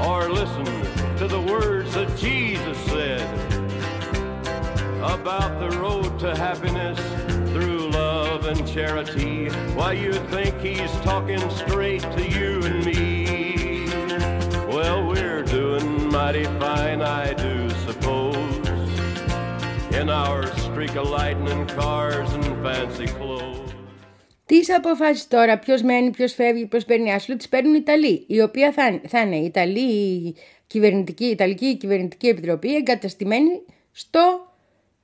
[0.03, 3.21] or listened to the words that Jesus said
[5.01, 6.99] about the road to happiness
[7.51, 9.47] through love and charity.
[9.75, 13.85] Why you think he's talking straight to you and me?
[14.67, 18.89] Well, we're doing mighty fine, I do suppose.
[19.93, 23.56] In our streak of lightning cars and fancy clothes.
[24.47, 28.23] Τι αποφάσεις τώρα, ποιος μένει, ποιος φεύγει, ποιος παίρνει άσυλο, τις παίρνουν οι Ιταλοί.
[28.27, 30.35] Η οποία θα, θα είναι η Ιταλή
[30.67, 34.53] κυβερνητική, η Ιταλική Κυβερνητική Επιτροπή εγκαταστημένη στο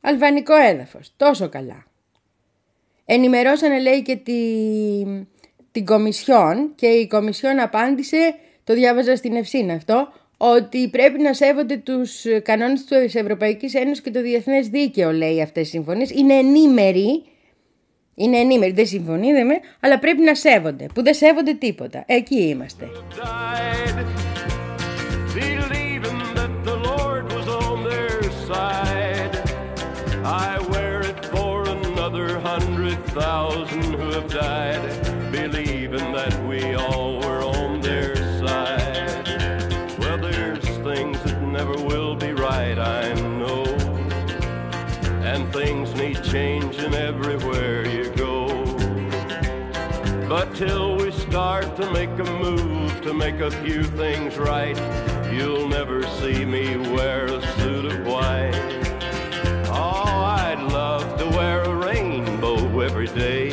[0.02, 1.14] αλβανικό έδαφος.
[1.18, 1.86] Τόσο καλά.
[3.06, 4.34] Ενημερώσανε λέει και τη,
[5.72, 11.78] την Κομισιόν και η Κομισιόν απάντησε, το διάβαζα στην Ευσύνα αυτό, ότι πρέπει να σέβονται
[11.78, 16.10] τους κανόνες της Ευρωπαϊκής Ένωσης και το Διεθνές Δίκαιο λέει αυτές οι συμφωνίες.
[16.10, 17.24] Είναι ενήμεροι,
[18.16, 22.03] είναι ενήμεροι, δεν συμφωνεί, δεν με, αλλά πρέπει να σέβονται, που δεν σέβονται τίποτα.
[22.05, 22.89] Εκεί είμαστε.
[23.09, 24.05] died,
[25.36, 27.34] believing that the Lord
[50.54, 54.78] till we start to make a move to make a few things right,
[55.36, 58.56] you'll never see me wear a suit of white.
[59.68, 63.45] Oh, I'd love to wear a rainbow every day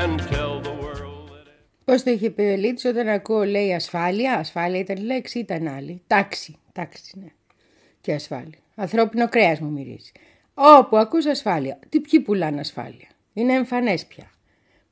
[0.00, 1.46] and tell the world that.
[1.84, 5.68] Πώς το είχε πει ο Ελίτης όταν ακούω λέει ασφάλεια, ασφάλεια ήταν λέξη ή ήταν
[5.68, 6.02] άλλη.
[6.06, 7.28] Τάξη, τάξη ναι.
[8.00, 8.58] Και ασφάλεια.
[8.74, 10.12] Ανθρώπινο κρέας μου μυρίζει.
[10.54, 13.08] Όπου ακούς ασφάλεια, τι ποιοι πουλάνε ασφάλεια.
[13.32, 14.28] Είναι εμφανές πια.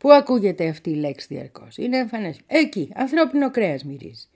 [0.02, 2.40] Πού ακούγεται αυτή η λέξη διαρκώς; Είναι εμφανές.
[2.46, 4.26] Εκεί, ανθρώπινο κρέας μυρίζει.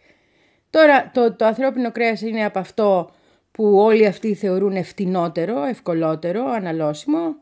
[0.70, 3.10] Τώρα το, το ανθρώπινο κρέας είναι από αυτό
[3.50, 7.36] που όλοι αυτοί θεωρούν ευθυνότερο, ευκολότερο, αναλώσιμο.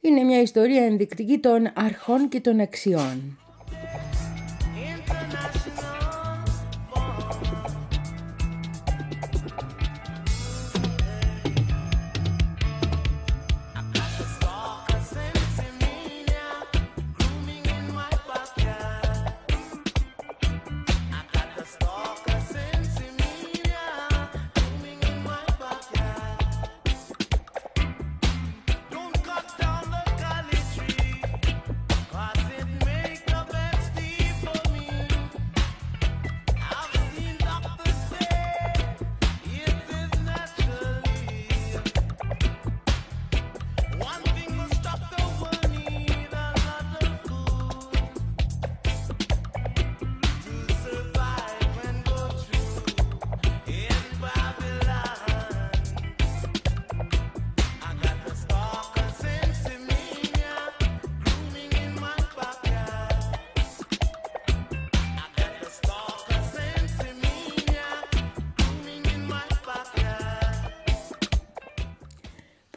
[0.00, 3.38] Είναι μια ιστορία ενδεικτική των αρχών και των αξιών.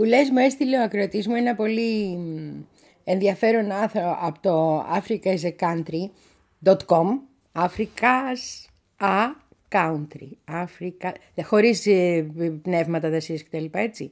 [0.10, 2.64] Λες μου έστειλε ο ακροατής μου ένα πολύ μ,
[3.04, 7.20] ενδιαφέρον άθρο από το Africa is a country.com
[7.54, 9.30] Africa's a
[9.70, 10.30] country.
[10.52, 12.30] Africa, ε, χωρίς ε,
[12.62, 14.12] πνεύματα δασίες κτλ έτσι.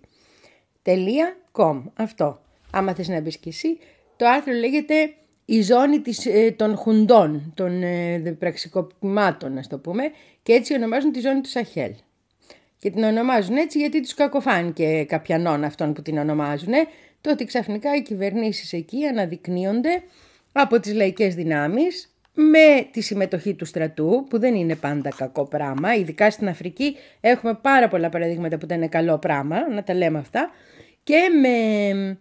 [0.81, 2.41] Τελεία com αυτό.
[2.71, 3.77] Άμα θες να μπεις και εσύ.
[4.15, 5.13] Το άρθρο λέγεται
[5.45, 10.03] η ζώνη της, ε, των χουντών των ε, πραξικοπημάτων ας το πούμε
[10.43, 11.93] και έτσι ονομάζουν τη ζώνη του Σαχέλ
[12.87, 16.73] και την ονομάζουν έτσι γιατί τους κακοφάνηκε κάποιανών αυτών που την ονομάζουν.
[17.21, 20.03] Το ότι ξαφνικά οι κυβερνήσεις εκεί αναδεικνύονται
[20.51, 25.95] από τις λαϊκές δυνάμεις με τη συμμετοχή του στρατού που δεν είναι πάντα κακό πράγμα.
[25.95, 30.19] Ειδικά στην Αφρική έχουμε πάρα πολλά παραδείγματα που δεν είναι καλό πράγμα, να τα λέμε
[30.19, 30.49] αυτά.
[31.03, 32.17] Και με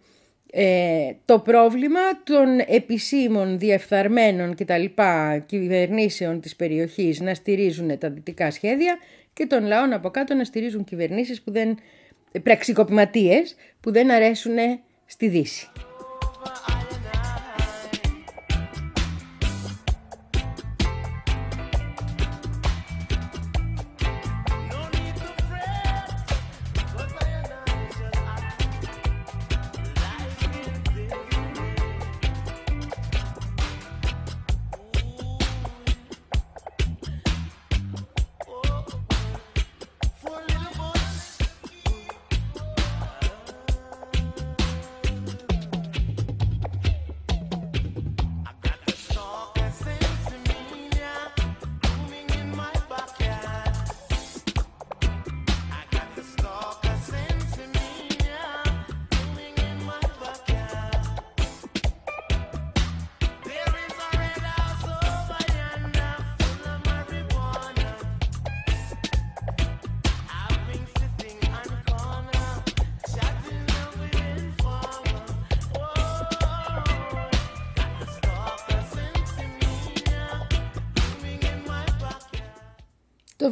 [0.51, 8.11] ε, το πρόβλημα των επισήμων διεφθαρμένων και τα λοιπά κυβερνήσεων της περιοχής να στηρίζουν τα
[8.11, 8.99] δυτικά σχέδια
[9.37, 11.79] και των λαών από κάτω να στηρίζουν κυβερνήσεις που δεν,
[12.43, 14.57] πραξικοπηματίες που δεν αρέσουν
[15.07, 15.69] στη Δύση.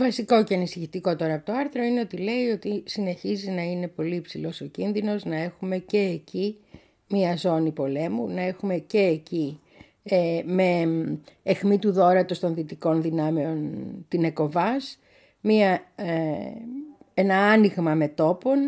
[0.05, 4.15] Βασικό και ανησυχητικό τώρα από το άρθρο είναι ότι λέει ότι συνεχίζει να είναι πολύ
[4.15, 6.57] υψηλός ο κίνδυνος να έχουμε και εκεί
[7.09, 9.61] μία ζώνη πολέμου, να έχουμε και εκεί
[10.03, 10.87] ε, με
[11.43, 13.75] εχμή του δόρατος των δυτικών δυνάμεων
[14.09, 14.99] την ΕΚΟΒΑΣ,
[15.41, 16.13] μία, ε,
[17.15, 18.59] ένα άνοιγμα μετόπων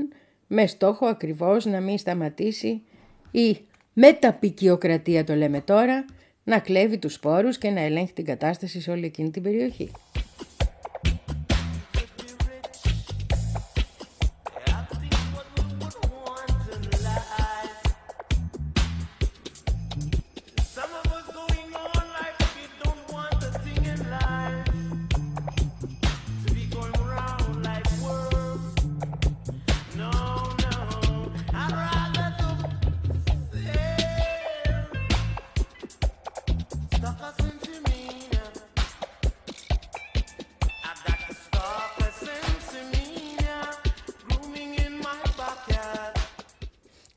[0.47, 2.83] με στόχο ακριβώς να μην σταματήσει
[3.31, 3.59] η
[3.93, 6.05] μεταπικιοκρατία το λέμε τώρα,
[6.45, 9.91] να κλέβει τους σπόρους και να ελέγχει την κατάσταση σε όλη εκείνη την περιοχή.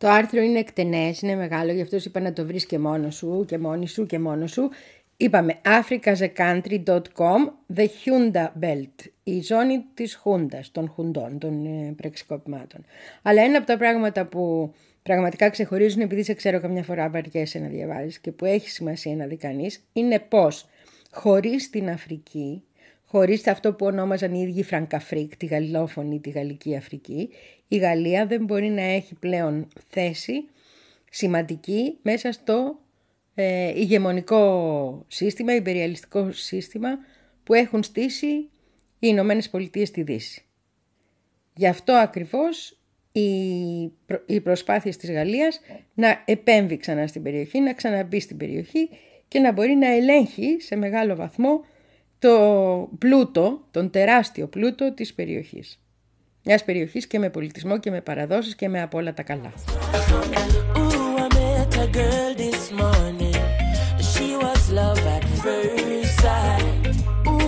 [0.10, 3.16] Το άρθρο είναι εκτενές, είναι μεγάλο, γι' αυτός σου είπα να το βρεις και μόνος
[3.16, 4.70] σου και μόνη σου και μόνος σου.
[5.18, 12.86] Είπαμε africasacountry.com The Hunda Belt, η ζώνη της Χούντας, των Χουντών, των ε, πραξικοπημάτων.
[13.22, 17.68] Αλλά ένα από τα πράγματα που πραγματικά ξεχωρίζουν, επειδή σε ξέρω καμιά φορά βαριέσαι να
[17.68, 20.66] διαβάζεις και που έχει σημασία να δει κανείς, είναι πως
[21.12, 22.64] χωρίς την Αφρική,
[23.06, 27.30] χωρίς αυτό που ονόμαζαν οι ίδιοι Φραγκαφρίκ, τη γαλλόφωνη, τη γαλλική Αφρική,
[27.72, 30.46] η Γαλλία δεν μπορεί να έχει πλέον θέση
[31.10, 32.80] σημαντική μέσα στο
[33.36, 36.90] ε, ηγεμονικό σύστημα, υπεριαλιστικό σύστημα
[37.44, 38.50] που έχουν στήσει οι
[39.00, 40.44] Ηνωμένες Πολιτείες στη Δύση.
[41.56, 42.78] Γι' αυτό ακριβώς
[43.12, 43.28] οι,
[44.06, 45.60] προ- οι προσπάθειες της Γαλλίας
[45.94, 48.90] να επέμβει ξανά στην περιοχή, να ξαναμπεί στην περιοχή
[49.28, 51.66] και να μπορεί να ελέγχει σε μεγάλο βαθμό
[52.20, 55.80] το πλούτο, τον τεράστιο πλούτο της περιοχής.
[56.44, 59.54] Μιας περιοχής και με πολιτισμό και με παραδόσεις και με από όλα τα καλά.
[60.76, 62.44] Μου έλαβε τα παιδιά αυτή.
[62.44, 62.98] Είναι
[63.76, 63.88] λίγο παραδείγματα.
[67.26, 67.48] Μου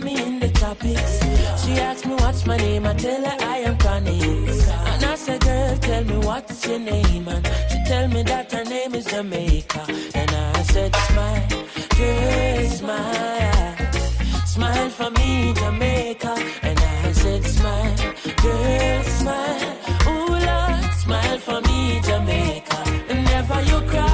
[0.00, 0.43] έλαβε τα.
[0.64, 1.12] Tropics.
[1.62, 4.20] She asked me what's my name, I tell her I am Connie.
[4.92, 7.28] And I said, girl, tell me what's your name.
[7.34, 9.82] And she tell me that her name is Jamaica.
[10.20, 11.48] And I said, smile,
[11.98, 13.76] girl, smile.
[14.54, 16.32] Smile for me, Jamaica.
[16.68, 17.96] And I said, smile,
[18.42, 19.72] girl, smile.
[20.08, 22.78] Ooh, Lord, smile for me, Jamaica.
[23.10, 24.13] And never you cry,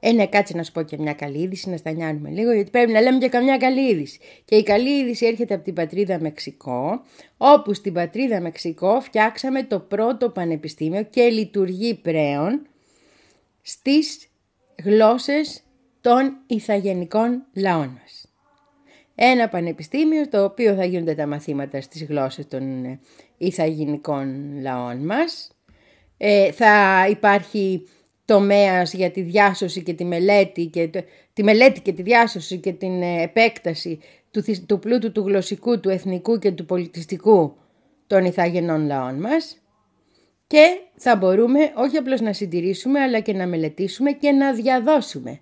[0.00, 2.70] Ε, ναι, κάτσε να σου πω και μια καλή είδηση, να στα νιάνουμε λίγο, γιατί
[2.70, 4.18] πρέπει να λέμε και καμιά καλή είδηση.
[4.44, 7.02] Και η καλή είδηση έρχεται από την πατρίδα Μεξικό,
[7.36, 12.66] όπου στην πατρίδα Μεξικό φτιάξαμε το πρώτο πανεπιστήμιο και λειτουργεί πλέον
[13.62, 14.28] στις
[14.84, 15.62] γλώσσες
[16.00, 18.24] των ηθαγενικών λαών μας.
[19.14, 23.00] Ένα πανεπιστήμιο το οποίο θα γίνονται τα μαθήματα στις γλώσσες των ε,
[23.36, 25.50] ηθαγενικών λαών μας.
[26.16, 27.82] Ε, θα υπάρχει
[28.34, 32.72] τομέας για τη διάσωση και τη μελέτη και το- τη μελέτη και τη διάσωση και
[32.72, 33.98] την ε, επέκταση
[34.30, 37.56] του, θυσ- του πλούτου του γλωσσικού, του εθνικού και του πολιτιστικού
[38.06, 39.56] των ηθαγενών λαών μας
[40.46, 40.64] και
[40.96, 45.40] θα μπορούμε όχι απλώς να συντηρήσουμε αλλά και να μελετήσουμε και να διαδώσουμε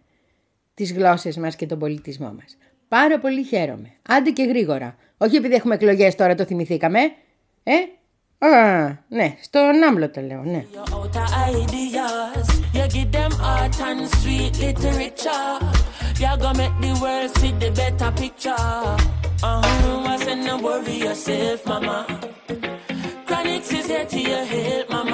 [0.75, 2.57] τις γλώσσες μας και τον πολιτισμό μας.
[2.89, 3.93] Πάρα πολύ χαίρομαι.
[4.09, 4.97] Άντε και γρήγορα.
[5.19, 6.99] Όχι επειδή έχουμε εκλογές τώρα το θυμηθήκαμε.
[7.63, 7.75] Ε,
[8.47, 10.65] α, ναι, στον Άμλο το λέω, ναι.
[12.91, 15.59] Give them art and sweet literature.
[16.19, 18.51] You gonna make the world see the better picture.
[18.51, 22.07] Uh-huh, I said no worry yourself, mama.
[23.27, 25.08] Chronics is here to your help, mama.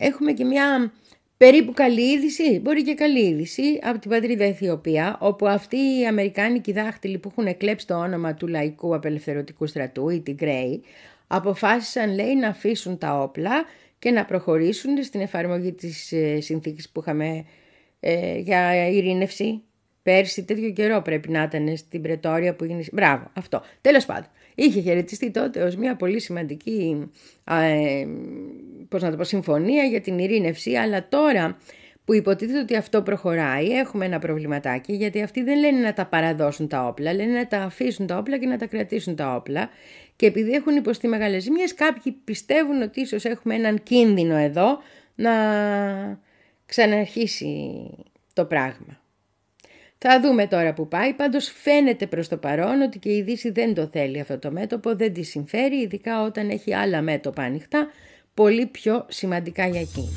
[0.00, 0.92] Έχουμε και μια
[1.40, 6.72] Περίπου καλή είδηση, μπορεί και καλή είδηση, από την πατρίδα Αιθιοπία, όπου αυτοί οι Αμερικάνικοι
[6.72, 10.82] δάχτυλοι που έχουν εκλέψει το όνομα του Λαϊκού Απελευθερωτικού Στρατού, οι Τιγκρέοι,
[11.26, 13.64] αποφάσισαν, λέει, να αφήσουν τα όπλα
[13.98, 17.44] και να προχωρήσουν στην εφαρμογή της ε, συνθήκης που είχαμε
[18.00, 19.62] ε, για ειρήνευση.
[20.02, 22.86] Πέρσι τέτοιο καιρό πρέπει να ήταν στην Πρετόρια που γίνει...
[22.92, 23.62] Μπράβο, αυτό.
[23.80, 24.30] Τέλος πάντων,
[24.64, 27.10] είχε χαιρετιστεί τότε ως μια πολύ σημαντική
[27.44, 28.08] α, ε,
[28.88, 31.58] πώς να το πω, συμφωνία για την ειρήνευση, αλλά τώρα
[32.04, 36.68] που υποτίθεται ότι αυτό προχωράει, έχουμε ένα προβληματάκι, γιατί αυτοί δεν λένε να τα παραδώσουν
[36.68, 39.68] τα όπλα, λένε να τα αφήσουν τα όπλα και να τα κρατήσουν τα όπλα.
[40.16, 44.78] Και επειδή έχουν υποστεί μεγάλες ζημίες, κάποιοι πιστεύουν ότι ίσως έχουμε έναν κίνδυνο εδώ
[45.14, 45.32] να
[46.66, 47.90] ξαναρχίσει
[48.32, 48.99] το πράγμα.
[50.02, 53.74] Θα δούμε τώρα που πάει, πάντως φαίνεται προς το παρόν ότι και η Δύση δεν
[53.74, 57.88] το θέλει αυτό το μέτωπο, δεν τη συμφέρει, ειδικά όταν έχει άλλα μέτωπα ανοιχτά,
[58.34, 60.12] πολύ πιο σημαντικά για εκείνη.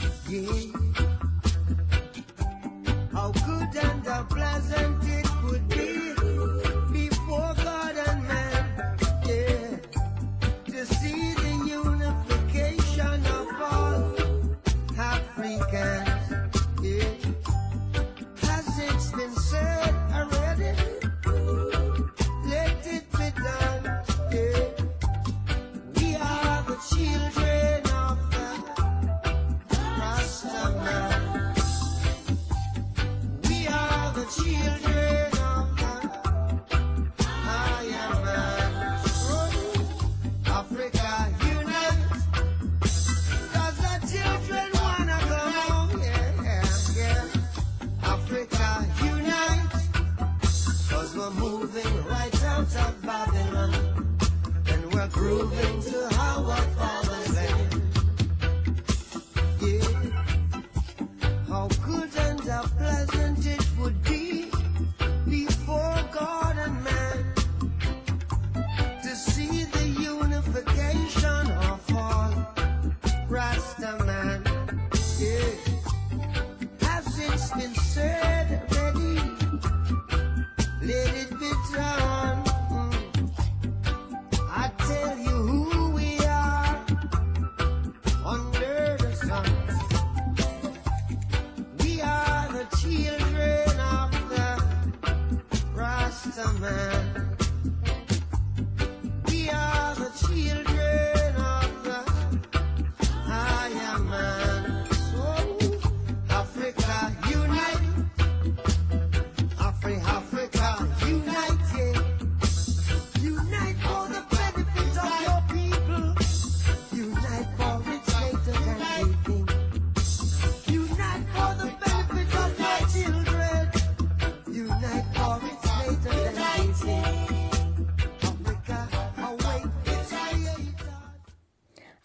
[55.44, 55.73] poder.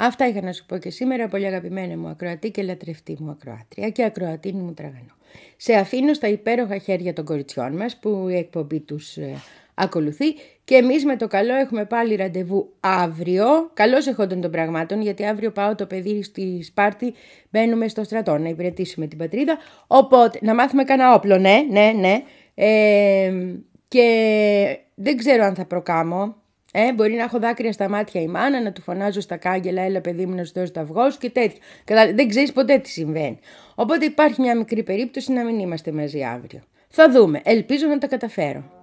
[0.00, 3.90] Αυτά είχα να σου πω και σήμερα, πολύ αγαπημένη μου ακροατή και λατρευτή μου ακροάτρια
[3.90, 5.14] και ακροατίνη μου τραγανό.
[5.56, 9.42] Σε αφήνω στα υπέροχα χέρια των κοριτσιών μας που η εκπομπή τους ε,
[9.74, 10.24] ακολουθεί
[10.64, 13.70] και εμείς με το καλό έχουμε πάλι ραντεβού αύριο.
[13.74, 17.14] Καλώς εχόντων των πραγμάτων γιατί αύριο πάω το παιδί στη Σπάρτη,
[17.50, 19.58] μπαίνουμε στο στρατό να υπηρετήσουμε την πατρίδα.
[19.86, 22.22] Οπότε να μάθουμε κανένα όπλο, ναι, ναι, ναι.
[22.54, 23.32] Ε,
[23.88, 26.36] και δεν ξέρω αν θα προκάμω.
[26.72, 30.00] Ε, μπορεί να έχω δάκρυα στα μάτια η μάνα, να του φωνάζω στα κάγκελα, έλα
[30.00, 31.58] παιδί μου να σου δώσω το αυγός σου και τέτοια.
[31.84, 32.12] Κατα...
[32.14, 33.38] Δεν ξέρεις ποτέ τι συμβαίνει.
[33.74, 36.60] Οπότε υπάρχει μια μικρή περίπτωση να μην είμαστε μαζί αύριο.
[36.88, 37.40] Θα δούμε.
[37.44, 38.77] Ελπίζω να τα καταφέρω.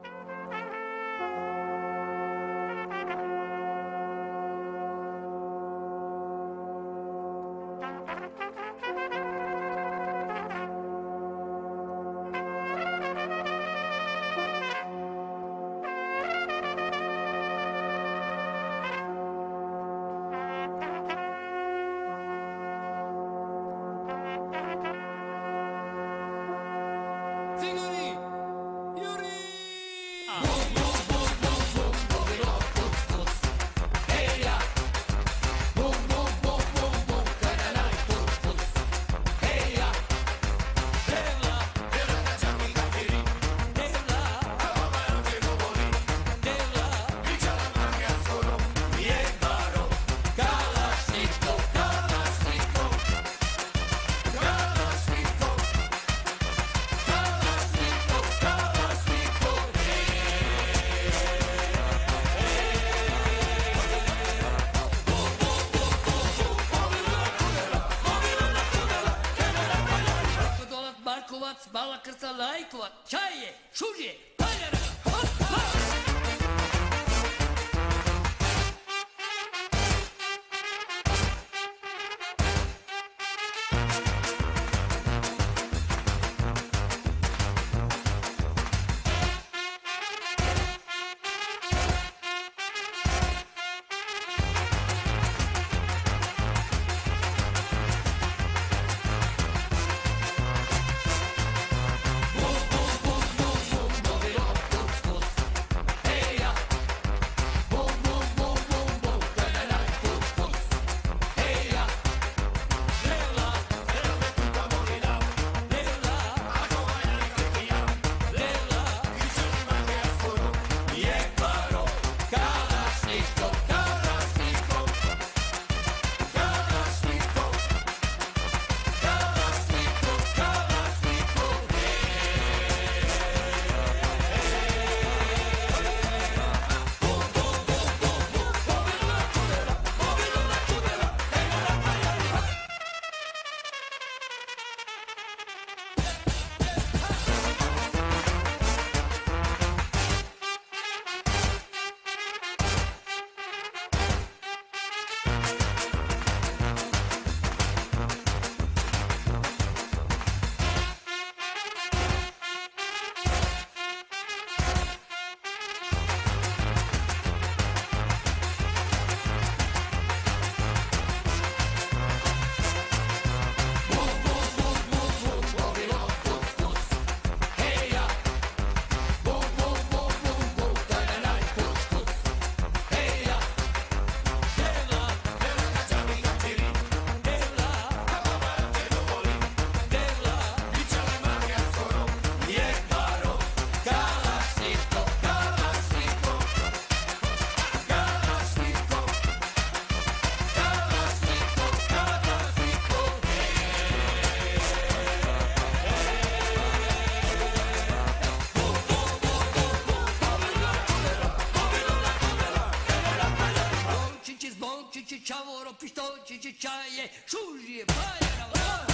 [216.35, 218.85] 是去家业树日怕呀啦啦。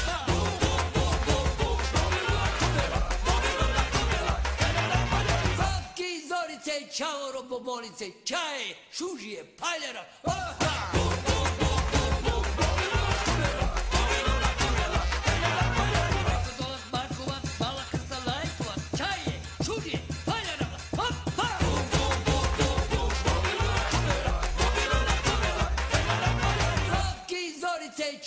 [5.57, 10.05] Svaki zorice, čavoro po bolice, čaje, šužije, paljara,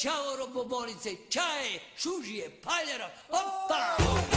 [0.05, 3.97] čao robobolice, čaje, šužije, paljera, opa!
[3.99, 4.34] opa!